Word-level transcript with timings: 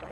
but 0.00 0.11